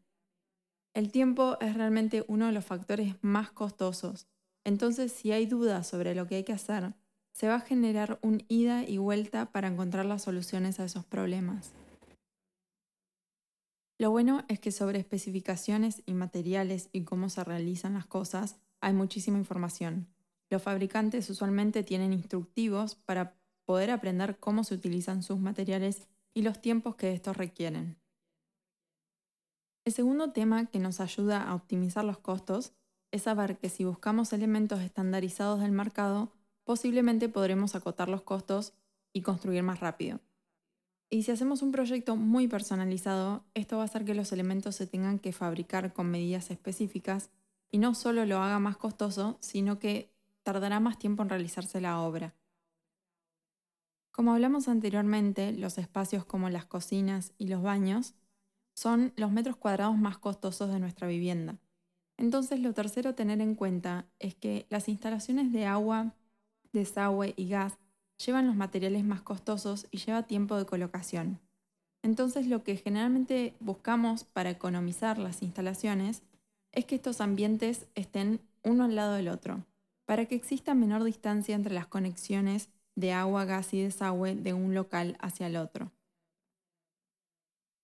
El 0.94 1.12
tiempo 1.12 1.58
es 1.60 1.76
realmente 1.76 2.24
uno 2.28 2.48
de 2.48 2.54
los 2.54 2.66
factores 2.66 3.16
más 3.22 3.52
costosos, 3.52 4.28
entonces 4.64 5.12
si 5.12 5.32
hay 5.32 5.46
dudas 5.46 5.88
sobre 5.88 6.16
lo 6.16 6.26
que 6.28 6.36
hay 6.36 6.44
que 6.44 6.54
hacer, 6.54 6.94
se 7.32 7.48
va 7.48 7.56
a 7.56 7.62
generar 7.62 8.18
un 8.22 8.44
ida 8.48 8.84
y 8.84 8.98
vuelta 8.98 9.52
para 9.52 9.68
encontrar 9.68 10.06
las 10.06 10.24
soluciones 10.24 10.80
a 10.80 10.86
esos 10.86 11.06
problemas. 11.06 11.72
Lo 14.00 14.12
bueno 14.12 14.44
es 14.48 14.60
que 14.60 14.72
sobre 14.72 15.00
especificaciones 15.00 16.04
y 16.06 16.14
materiales 16.14 16.90
y 16.92 17.04
cómo 17.04 17.30
se 17.30 17.44
realizan 17.44 17.96
las 17.96 18.06
cosas 18.06 18.58
hay 18.80 18.94
muchísima 18.94 19.40
información. 19.40 20.08
Los 20.52 20.62
fabricantes 20.62 21.30
usualmente 21.32 21.84
tienen 21.84 22.14
instructivos 22.14 22.94
para 22.94 23.36
poder 23.66 23.90
aprender 23.90 24.38
cómo 24.40 24.64
se 24.64 24.76
utilizan 24.76 25.24
sus 25.24 25.40
materiales 25.40 26.08
y 26.34 26.44
los 26.44 26.62
tiempos 26.62 26.96
que 26.96 27.12
estos 27.12 27.38
requieren. 27.38 27.98
El 29.84 29.94
segundo 29.94 30.32
tema 30.32 30.68
que 30.68 30.80
nos 30.80 31.00
ayuda 31.00 31.42
a 31.42 31.56
optimizar 31.56 32.06
los 32.06 32.20
costos 32.20 32.74
es 33.12 33.24
saber 33.24 33.58
que 33.58 33.70
si 33.70 33.84
buscamos 33.84 34.32
elementos 34.32 34.82
estandarizados 34.82 35.62
del 35.62 35.72
mercado, 35.72 36.34
posiblemente 36.66 37.30
podremos 37.30 37.74
acotar 37.74 38.10
los 38.10 38.22
costos 38.22 38.74
y 39.12 39.22
construir 39.22 39.64
más 39.64 39.80
rápido. 39.80 40.20
Y 41.10 41.24
si 41.24 41.32
hacemos 41.32 41.62
un 41.62 41.72
proyecto 41.72 42.18
muy 42.18 42.48
personalizado, 42.48 43.44
esto 43.54 43.78
va 43.78 43.84
a 43.84 43.86
hacer 43.86 44.04
que 44.04 44.14
los 44.14 44.32
elementos 44.34 44.76
se 44.76 44.88
tengan 44.88 45.20
que 45.20 45.32
fabricar 45.32 45.94
con 45.94 46.12
medidas 46.12 46.52
específicas 46.52 47.30
y 47.72 47.78
no 47.78 47.96
solo 47.96 48.26
lo 48.26 48.40
haga 48.40 48.60
más 48.60 48.78
costoso, 48.78 49.38
sino 49.40 49.80
que 49.80 50.12
tardará 50.44 50.80
más 50.80 51.00
tiempo 51.00 51.24
en 51.24 51.30
realizarse 51.30 51.80
la 51.80 52.02
obra. 52.02 52.34
Como 54.12 54.34
hablamos 54.34 54.68
anteriormente, 54.68 55.54
los 55.54 55.78
espacios 55.78 56.26
como 56.26 56.50
las 56.50 56.66
cocinas 56.66 57.34
y 57.38 57.48
los 57.48 57.62
baños 57.62 58.16
son 58.74 59.14
los 59.16 59.32
metros 59.32 59.56
cuadrados 59.56 59.98
más 59.98 60.18
costosos 60.18 60.70
de 60.72 60.80
nuestra 60.80 61.08
vivienda. 61.08 61.60
Entonces, 62.18 62.60
lo 62.60 62.74
tercero 62.74 63.12
a 63.12 63.16
tener 63.16 63.42
en 63.42 63.56
cuenta 63.56 64.08
es 64.20 64.36
que 64.36 64.66
las 64.70 64.90
instalaciones 64.90 65.54
de 65.54 65.66
agua, 65.66 66.16
desagüe 66.74 67.34
y 67.38 67.48
gas 67.48 67.78
llevan 68.24 68.48
los 68.48 68.56
materiales 68.56 69.04
más 69.04 69.22
costosos 69.22 69.88
y 69.92 69.98
lleva 69.98 70.24
tiempo 70.24 70.58
de 70.58 70.66
colocación. 70.66 71.40
Entonces 72.04 72.48
lo 72.48 72.64
que 72.64 72.78
generalmente 72.78 73.56
buscamos 73.60 74.24
para 74.24 74.50
economizar 74.50 75.18
las 75.18 75.42
instalaciones 75.42 76.24
es 76.72 76.86
que 76.86 76.96
estos 76.96 77.22
ambientes 77.22 77.88
estén 77.96 78.40
uno 78.64 78.86
al 78.86 78.96
lado 78.96 79.14
del 79.14 79.30
otro, 79.30 79.66
para 80.06 80.26
que 80.26 80.36
exista 80.36 80.74
menor 80.74 81.04
distancia 81.04 81.56
entre 81.56 81.74
las 81.74 81.88
conexiones 81.88 82.70
de 82.96 83.14
agua, 83.14 83.46
gas 83.46 83.74
y 83.74 83.82
desagüe 83.82 84.36
de 84.36 84.54
un 84.54 84.74
local 84.74 85.18
hacia 85.20 85.48
el 85.48 85.58
otro. 85.58 85.92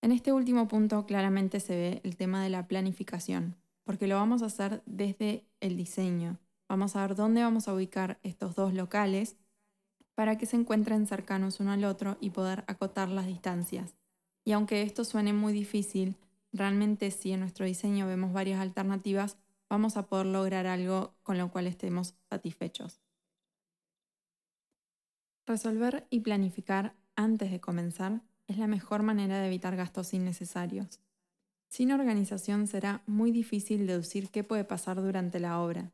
En 0.02 0.12
este 0.12 0.32
último 0.32 0.68
punto 0.68 1.06
claramente 1.06 1.60
se 1.60 1.76
ve 1.76 2.00
el 2.04 2.16
tema 2.16 2.42
de 2.42 2.50
la 2.50 2.66
planificación, 2.66 3.56
porque 3.84 4.06
lo 4.06 4.16
vamos 4.16 4.42
a 4.42 4.46
hacer 4.46 4.82
desde 4.86 5.44
el 5.60 5.76
diseño. 5.76 6.38
Vamos 6.68 6.96
a 6.96 7.06
ver 7.06 7.16
dónde 7.16 7.42
vamos 7.42 7.68
a 7.68 7.74
ubicar 7.74 8.18
estos 8.22 8.54
dos 8.54 8.74
locales 8.74 9.36
para 10.14 10.38
que 10.38 10.46
se 10.46 10.56
encuentren 10.56 11.06
cercanos 11.06 11.60
uno 11.60 11.72
al 11.72 11.84
otro 11.84 12.16
y 12.20 12.30
poder 12.30 12.64
acotar 12.66 13.08
las 13.08 13.26
distancias. 13.26 13.94
Y 14.44 14.52
aunque 14.52 14.82
esto 14.82 15.04
suene 15.04 15.32
muy 15.32 15.52
difícil, 15.52 16.16
realmente 16.52 17.10
si 17.10 17.32
en 17.32 17.40
nuestro 17.40 17.66
diseño 17.66 18.06
vemos 18.06 18.32
varias 18.32 18.60
alternativas, 18.60 19.36
vamos 19.68 19.96
a 19.96 20.06
poder 20.06 20.26
lograr 20.26 20.66
algo 20.66 21.14
con 21.22 21.38
lo 21.38 21.50
cual 21.50 21.66
estemos 21.66 22.14
satisfechos. 22.30 23.00
Resolver 25.46 26.06
y 26.10 26.20
planificar 26.20 26.94
antes 27.16 27.50
de 27.50 27.60
comenzar 27.60 28.22
es 28.46 28.58
la 28.58 28.66
mejor 28.66 29.02
manera 29.02 29.40
de 29.40 29.46
evitar 29.46 29.76
gastos 29.76 30.14
innecesarios. 30.14 31.00
Sin 31.68 31.92
organización 31.92 32.66
será 32.66 33.02
muy 33.06 33.32
difícil 33.32 33.86
deducir 33.86 34.30
qué 34.30 34.44
puede 34.44 34.64
pasar 34.64 35.02
durante 35.02 35.40
la 35.40 35.60
obra 35.60 35.92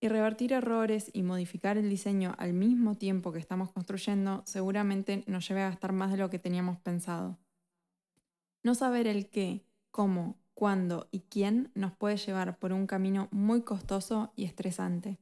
y 0.00 0.08
revertir 0.08 0.52
errores 0.52 1.10
y 1.12 1.22
modificar 1.22 1.76
el 1.76 1.90
diseño 1.90 2.34
al 2.38 2.54
mismo 2.54 2.96
tiempo 2.96 3.32
que 3.32 3.38
estamos 3.38 3.70
construyendo 3.70 4.42
seguramente 4.46 5.22
nos 5.26 5.46
lleve 5.46 5.62
a 5.62 5.68
gastar 5.68 5.92
más 5.92 6.10
de 6.10 6.16
lo 6.16 6.30
que 6.30 6.38
teníamos 6.38 6.78
pensado. 6.78 7.38
No 8.62 8.74
saber 8.74 9.06
el 9.06 9.28
qué, 9.28 9.62
cómo, 9.90 10.36
cuándo 10.54 11.08
y 11.10 11.20
quién 11.20 11.70
nos 11.74 11.92
puede 11.92 12.16
llevar 12.16 12.58
por 12.58 12.72
un 12.72 12.86
camino 12.86 13.28
muy 13.30 13.62
costoso 13.62 14.32
y 14.36 14.44
estresante. 14.44 15.18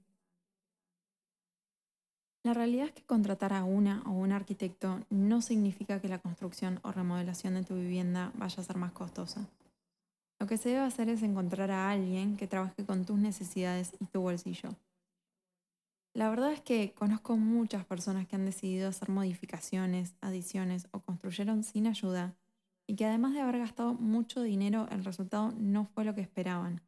La 2.45 2.55
realidad 2.55 2.87
es 2.87 2.93
que 2.93 3.05
contratar 3.05 3.53
a 3.53 3.65
una 3.65 4.03
o 4.07 4.13
un 4.13 4.33
arquitecto 4.33 5.01
no 5.11 5.43
significa 5.43 6.01
que 6.01 6.09
la 6.09 6.21
construcción 6.21 6.79
o 6.83 6.93
remodelación 6.93 7.55
de 7.55 7.65
tu 7.65 7.75
vivienda 7.75 8.33
vaya 8.37 8.63
a 8.63 8.65
ser 8.65 8.77
más 8.77 8.93
costosa. 8.93 9.49
Lo 10.41 10.47
que 10.47 10.57
se 10.57 10.69
debe 10.69 10.83
hacer 10.83 11.09
es 11.09 11.23
encontrar 11.23 11.71
a 11.73 11.91
alguien 11.91 12.37
que 12.37 12.47
trabaje 12.47 12.85
con 12.85 13.05
tus 13.05 13.19
necesidades 13.19 13.93
y 13.99 14.05
tu 14.07 14.21
bolsillo. 14.21 14.71
La 16.15 16.31
verdad 16.31 16.53
es 16.53 16.61
que 16.61 16.93
conozco 16.95 17.37
muchas 17.37 17.85
personas 17.85 18.27
que 18.27 18.37
han 18.37 18.45
decidido 18.45 18.89
hacer 18.89 19.09
modificaciones, 19.09 20.15
adiciones 20.21 20.89
o 20.93 21.01
construyeron 21.01 21.65
sin 21.65 21.87
ayuda 21.87 22.35
y 22.87 22.95
que 22.95 23.05
además 23.05 23.35
de 23.35 23.41
haber 23.41 23.59
gastado 23.59 23.95
mucho 23.95 24.43
dinero, 24.43 24.89
el 24.91 25.05
resultado 25.05 25.53
no 25.59 25.85
fue 25.87 26.05
lo 26.05 26.15
que 26.15 26.23
esperaban. 26.23 26.83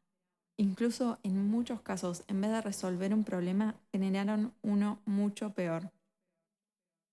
Incluso 0.57 1.19
en 1.23 1.49
muchos 1.49 1.81
casos, 1.81 2.23
en 2.27 2.41
vez 2.41 2.51
de 2.51 2.61
resolver 2.61 3.13
un 3.13 3.23
problema, 3.23 3.75
generaron 3.91 4.53
uno 4.61 4.99
mucho 5.05 5.53
peor. 5.53 5.91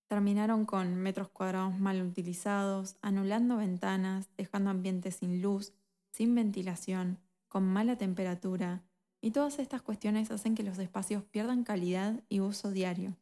Terminaron 0.09 0.64
con 0.64 0.95
metros 0.97 1.28
cuadrados 1.28 1.78
mal 1.78 2.00
utilizados, 2.00 2.97
anulando 3.02 3.59
ventanas, 3.59 4.28
dejando 4.37 4.71
ambientes 4.71 5.16
sin 5.16 5.42
luz 5.42 5.73
sin 6.10 6.34
ventilación, 6.34 7.18
con 7.48 7.64
mala 7.64 7.96
temperatura, 7.96 8.82
y 9.20 9.32
todas 9.32 9.58
estas 9.58 9.82
cuestiones 9.82 10.30
hacen 10.30 10.54
que 10.54 10.62
los 10.62 10.78
espacios 10.78 11.24
pierdan 11.24 11.64
calidad 11.64 12.22
y 12.28 12.40
uso 12.40 12.70
diario. 12.70 13.16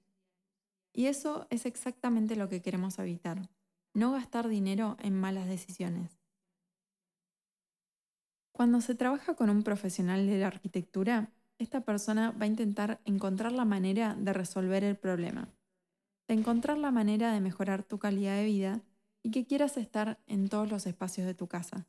Y 0.93 1.07
eso 1.07 1.47
es 1.51 1.67
exactamente 1.67 2.37
lo 2.37 2.49
que 2.49 2.63
queremos 2.63 2.99
evitar, 2.99 3.49
no 3.95 4.13
gastar 4.13 4.49
dinero 4.49 4.97
en 5.01 5.19
malas 5.19 5.47
decisiones. 5.47 6.19
Cuando 8.53 8.81
se 8.81 8.95
trabaja 8.95 9.35
con 9.35 9.51
un 9.51 9.63
profesional 9.63 10.27
de 10.27 10.39
la 10.39 10.47
arquitectura, 10.47 11.31
esta 11.59 11.83
persona 11.83 12.31
va 12.31 12.45
a 12.45 12.49
intentar 12.49 13.01
encontrar 13.05 13.53
la 13.53 13.65
manera 13.65 14.15
de 14.15 14.33
resolver 14.33 14.85
el 14.85 14.97
problema, 14.97 15.49
de 16.29 16.35
encontrar 16.35 16.79
la 16.79 16.91
manera 16.91 17.33
de 17.33 17.41
mejorar 17.41 17.83
tu 17.83 17.99
calidad 17.99 18.37
de 18.37 18.45
vida 18.45 18.81
y 19.23 19.31
que 19.31 19.47
quieras 19.47 19.77
estar 19.77 20.19
en 20.27 20.49
todos 20.49 20.71
los 20.71 20.87
espacios 20.87 21.27
de 21.27 21.35
tu 21.35 21.47
casa. 21.47 21.87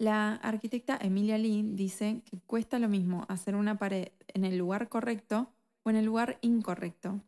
La 0.00 0.36
arquitecta 0.36 0.98
Emilia 0.98 1.36
Lee 1.36 1.62
dice 1.62 2.22
que 2.24 2.40
cuesta 2.46 2.78
lo 2.78 2.88
mismo 2.88 3.26
hacer 3.28 3.54
una 3.54 3.76
pared 3.76 4.08
en 4.28 4.46
el 4.46 4.56
lugar 4.56 4.88
correcto 4.88 5.52
o 5.82 5.90
en 5.90 5.96
el 5.96 6.06
lugar 6.06 6.38
incorrecto. 6.40 7.20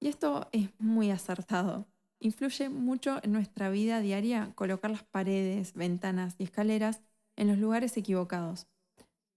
Y 0.00 0.08
esto 0.08 0.46
es 0.52 0.68
muy 0.78 1.10
acertado. 1.10 1.86
influye 2.20 2.68
mucho 2.68 3.20
en 3.22 3.32
nuestra 3.32 3.70
vida 3.70 4.00
diaria 4.00 4.52
colocar 4.54 4.90
las 4.90 5.02
paredes, 5.02 5.72
ventanas 5.72 6.34
y 6.36 6.44
escaleras 6.44 7.00
en 7.36 7.48
los 7.48 7.56
lugares 7.56 7.96
equivocados. 7.96 8.66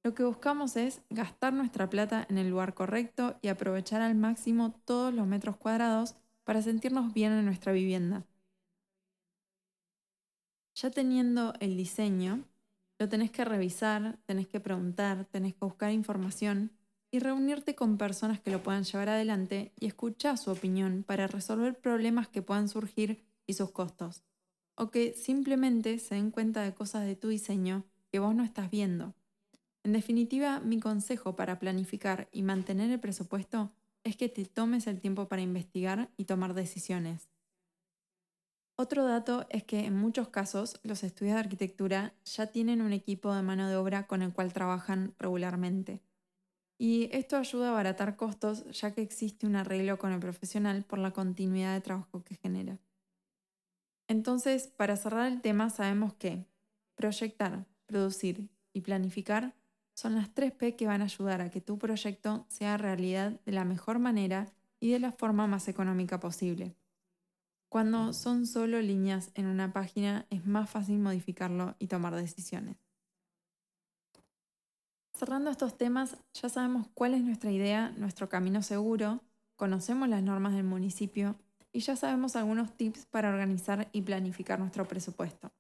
Lo 0.04 0.14
que 0.14 0.26
buscamos 0.26 0.76
es 0.76 1.02
gastar 1.10 1.54
nuestra 1.54 1.90
plata 1.90 2.28
en 2.30 2.38
el 2.38 2.50
lugar 2.50 2.74
correcto 2.74 3.40
y 3.42 3.48
aprovechar 3.48 4.02
al 4.02 4.16
máximo 4.16 4.74
todos 4.84 5.14
los 5.14 5.26
metros 5.26 5.56
cuadrados 5.56 6.16
para 6.44 6.62
sentirnos 6.62 7.14
bien 7.14 7.32
en 7.32 7.46
nuestra 7.46 7.72
vivienda. 7.72 8.26
Ya 10.76 10.92
teniendo 10.92 11.54
el 11.62 11.78
diseño, 11.78 12.44
lo 13.00 13.10
tenés 13.10 13.32
que 13.32 13.46
revisar, 13.46 14.18
tenés 14.25 14.48
que 14.48 14.60
preguntar, 14.60 15.25
tenés 15.25 15.54
que 15.54 15.66
buscar 15.66 15.92
información 15.92 16.72
y 17.12 17.20
reunirte 17.20 17.75
con 17.75 17.98
personas 17.98 18.39
que 18.39 18.51
lo 18.51 18.63
puedan 18.63 18.84
llevar 18.84 19.10
adelante 19.10 19.72
y 19.80 19.86
escuchar 19.86 20.38
su 20.38 20.51
opinión 20.51 21.04
para 21.04 21.27
resolver 21.27 21.80
problemas 21.80 22.27
que 22.27 22.42
puedan 22.42 22.68
surgir 22.68 23.24
y 23.46 23.54
sus 23.54 23.72
costos. 23.72 24.24
O 24.75 24.92
que 24.92 25.13
simplemente 25.13 26.00
se 26.00 26.16
den 26.16 26.32
cuenta 26.32 26.62
de 26.63 26.74
cosas 26.74 27.06
de 27.06 27.16
tu 27.16 27.30
diseño 27.30 27.86
que 28.12 28.20
vos 28.20 28.36
no 28.36 28.44
estás 28.44 28.70
viendo. 28.70 29.16
En 29.84 29.94
definitiva, 29.94 30.60
mi 30.60 30.80
consejo 30.80 31.36
para 31.36 31.60
planificar 31.60 32.27
y 32.32 32.44
mantener 32.44 32.92
el 32.92 33.00
presupuesto 33.00 33.72
es 34.04 34.18
que 34.18 34.30
te 34.30 34.46
tomes 34.46 34.88
el 34.88 35.00
tiempo 35.00 35.27
para 35.27 35.42
investigar 35.42 36.10
y 36.18 36.25
tomar 36.25 36.54
decisiones. 36.54 37.30
Otro 38.80 39.06
dato 39.06 39.48
es 39.50 39.64
que 39.64 39.86
en 39.86 39.96
muchos 39.96 40.30
casos 40.30 40.80
los 40.84 41.04
estudios 41.04 41.34
de 41.34 41.40
arquitectura 41.40 42.14
ya 42.26 42.46
tienen 42.46 42.82
un 42.82 42.94
equipo 42.94 43.34
de 43.34 43.42
mano 43.42 43.68
de 43.68 43.76
obra 43.76 44.06
con 44.06 44.22
el 44.22 44.32
cual 44.32 44.54
trabajan 44.54 45.16
regularmente. 45.18 46.04
Y 46.78 47.10
esto 47.12 47.38
ayuda 47.38 47.70
a 47.70 47.72
abaratar 47.72 48.16
costos 48.16 48.66
ya 48.80 48.94
que 48.94 49.02
existe 49.02 49.48
un 49.48 49.56
arreglo 49.56 49.98
con 49.98 50.12
el 50.12 50.20
profesional 50.20 50.84
por 50.84 51.00
la 51.00 51.10
continuidad 51.10 51.74
de 51.74 51.82
trabajo 51.82 52.24
que 52.24 52.36
genera. 52.36 52.78
Entonces, 54.08 54.68
para 54.68 54.96
cerrar 54.96 55.26
el 55.32 55.42
tema, 55.42 55.72
sabemos 55.72 56.14
que 56.14 56.46
proyectar, 56.94 57.66
producir 57.88 58.48
y 58.74 58.82
planificar 58.82 59.56
son 59.96 60.14
las 60.14 60.32
tres 60.36 60.52
P 60.52 60.76
que 60.76 60.86
van 60.86 61.02
a 61.02 61.06
ayudar 61.06 61.42
a 61.42 61.50
que 61.50 61.62
tu 61.62 61.80
proyecto 61.80 62.46
sea 62.48 62.78
realidad 62.78 63.40
de 63.44 63.52
la 63.54 63.66
mejor 63.66 63.98
manera 63.98 64.54
y 64.80 64.92
de 64.92 65.00
la 65.00 65.12
forma 65.12 65.48
más 65.48 65.68
económica 65.68 66.20
posible. 66.20 66.76
Cuando 67.70 68.14
son 68.14 68.46
solo 68.46 68.82
líneas 68.82 69.32
en 69.36 69.46
una 69.46 69.74
página 69.74 70.26
es 70.30 70.46
más 70.46 70.70
fácil 70.70 71.00
modificarlo 71.00 71.76
y 71.80 71.88
tomar 71.88 72.16
decisiones. 72.16 72.78
Cerrando 75.14 75.50
estos 75.50 75.78
temas, 75.78 76.16
ya 76.34 76.48
sabemos 76.48 76.88
cuál 76.94 77.16
es 77.16 77.24
nuestra 77.24 77.52
idea, 77.52 77.92
nuestro 77.98 78.30
camino 78.30 78.62
seguro, 78.62 79.24
conocemos 79.56 80.08
las 80.08 80.24
normas 80.24 80.54
del 80.54 80.64
municipio 80.64 81.36
y 81.74 81.80
ya 81.80 81.96
sabemos 81.96 82.36
algunos 82.36 82.78
tips 82.78 83.06
para 83.08 83.30
organizar 83.30 83.90
y 83.92 84.04
planificar 84.04 84.60
nuestro 84.60 84.88
presupuesto. 84.88 85.52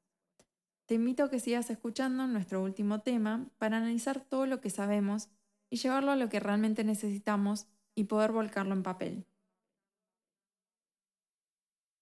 Te 0.85 0.95
invito 0.95 1.23
a 1.23 1.29
que 1.29 1.39
sigas 1.39 1.69
escuchando 1.69 2.27
nuestro 2.27 2.63
último 2.63 3.01
tema 3.01 3.49
para 3.57 3.77
analizar 3.77 4.21
todo 4.21 4.45
lo 4.45 4.61
que 4.61 4.69
sabemos 4.69 5.27
y 5.69 5.77
llevarlo 5.77 6.11
a 6.11 6.15
lo 6.15 6.29
que 6.29 6.39
realmente 6.39 6.85
necesitamos 6.85 7.67
y 7.95 8.05
poder 8.05 8.31
volcarlo 8.31 8.73
en 8.73 8.83
papel. 8.83 9.25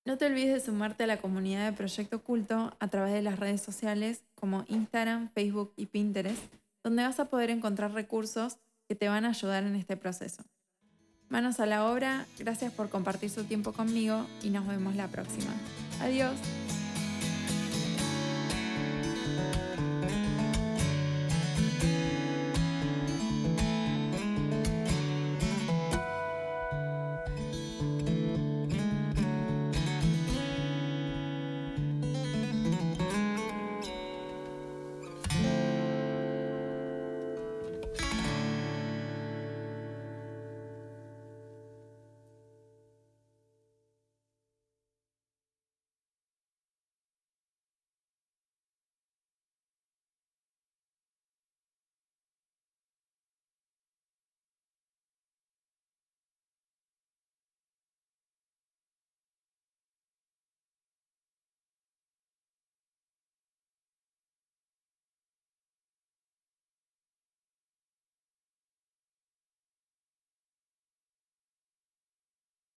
No 0.06 0.18
te 0.18 0.28
olvides 0.28 0.54
de 0.54 0.60
sumarte 0.60 1.04
a 1.04 1.08
la 1.08 1.18
comunidad 1.18 1.70
de 1.70 1.76
Proyecto 1.76 2.18
Oculto 2.18 2.76
a 2.80 2.88
través 2.88 3.14
de 3.14 3.22
las 3.22 3.40
redes 3.40 3.62
sociales 3.62 4.24
como 4.36 4.64
Instagram, 4.70 5.30
Facebook 5.34 5.74
y 5.76 5.88
Pinterest 5.88 6.42
donde 6.86 7.02
vas 7.02 7.20
a 7.20 7.26
poder 7.26 7.50
encontrar 7.50 7.94
recursos 7.94 8.58
que 8.88 8.94
te 8.94 9.10
van 9.10 9.26
a 9.26 9.30
ayudar 9.30 9.64
en 9.64 9.76
este 9.76 9.98
proceso. 9.98 10.44
Manos 11.30 11.60
a 11.60 11.66
la 11.66 11.90
obra, 11.90 12.28
gracias 12.38 12.72
por 12.72 12.90
compartir 12.90 13.32
su 13.32 13.44
tiempo 13.44 13.74
conmigo 13.74 14.28
y 14.44 14.52
nos 14.52 14.68
vemos 14.68 14.96
la 14.96 15.08
próxima. 15.08 15.52
Adiós. 16.00 16.36